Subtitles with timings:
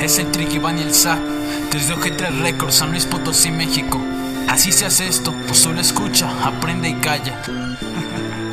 [0.00, 1.20] Es el Tricky Van y el Zap,
[1.70, 4.00] desde OG3 Records, San Luis Potosí, México.
[4.48, 7.40] Así se hace esto, pues solo escucha, aprende y calla.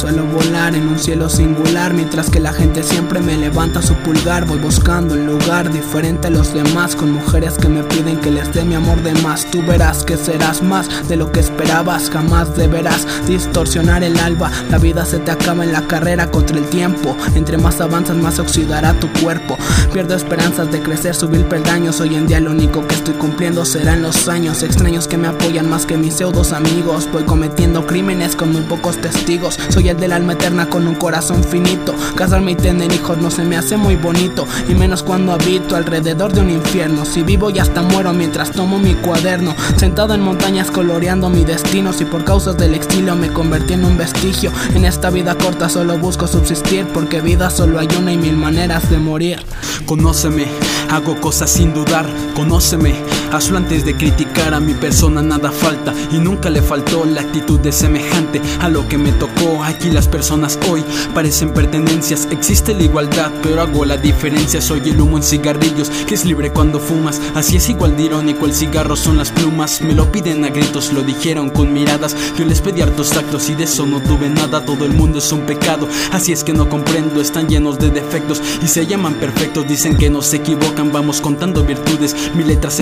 [0.00, 4.46] Suelo volar en un cielo singular Mientras que la gente siempre me levanta su pulgar
[4.46, 8.50] Voy buscando un lugar diferente a los demás Con mujeres que me piden que les
[8.54, 9.44] dé mi amor de más.
[9.50, 14.50] Tú verás que serás más de lo que esperabas Jamás deberás distorsionar el alba.
[14.70, 18.36] La vida se te acaba en la carrera contra el tiempo Entre más avanzas más
[18.36, 19.58] se oxidará tu cuerpo.
[19.92, 24.00] Pierdo esperanzas de crecer, subir peldaños Hoy en día lo único que estoy cumpliendo serán
[24.00, 24.62] los años.
[24.62, 28.96] Extraños que me apoyan más que mis pseudos amigos Voy cometiendo crímenes con muy pocos
[28.96, 29.58] testigos.
[29.68, 31.94] Soy el del alma eterna con un corazón finito.
[32.14, 36.32] Casarme y tener hijos no se me hace muy bonito, y menos cuando habito alrededor
[36.32, 37.04] de un infierno.
[37.04, 41.92] Si vivo y hasta muero mientras tomo mi cuaderno, sentado en montañas coloreando mi destino.
[41.92, 45.98] Si por causas del exilio me convertí en un vestigio, en esta vida corta solo
[45.98, 49.44] busco subsistir, porque vida solo hay una y mil maneras de morir.
[49.86, 50.46] Conóceme,
[50.90, 52.94] hago cosas sin dudar, conóceme.
[53.32, 57.60] Hazlo antes de criticar a mi persona, nada falta y nunca le faltó la actitud
[57.60, 59.62] de semejante a lo que me tocó.
[59.62, 64.60] Aquí las personas hoy parecen pertenencias, existe la igualdad, pero hago la diferencia.
[64.60, 67.20] Soy el humo en cigarrillos que es libre cuando fumas.
[67.34, 69.80] Así es igual de irónico, el cigarro son las plumas.
[69.80, 72.16] Me lo piden a gritos, lo dijeron con miradas.
[72.36, 74.64] Yo les pedí hartos actos y de eso no tuve nada.
[74.64, 78.42] Todo el mundo es un pecado, así es que no comprendo, están llenos de defectos
[78.60, 79.68] y se llaman perfectos.
[79.68, 82.16] Dicen que no se equivocan, vamos contando virtudes.
[82.34, 82.80] Mis letras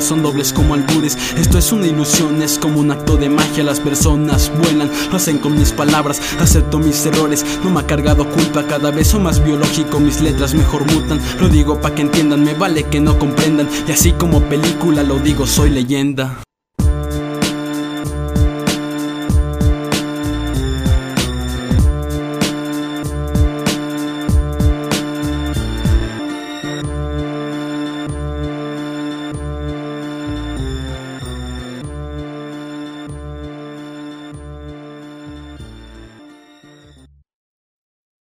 [0.00, 1.16] son dobles como albures.
[1.36, 3.64] Esto es una ilusión, es como un acto de magia.
[3.64, 6.20] Las personas vuelan, lo hacen con mis palabras.
[6.40, 8.66] Acepto mis errores, no me ha cargado culpa.
[8.66, 11.20] Cada vez soy más biológico, mis letras mejor mutan.
[11.40, 13.68] Lo digo pa' que entiendan, me vale que no comprendan.
[13.88, 16.42] Y así como película lo digo, soy leyenda.